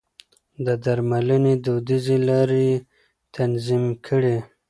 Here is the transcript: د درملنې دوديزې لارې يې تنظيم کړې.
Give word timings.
د 0.65 0.67
درملنې 0.85 1.53
دوديزې 1.65 2.17
لارې 2.27 2.61
يې 2.69 2.77
تنظيم 3.35 3.85
کړې. 4.05 4.37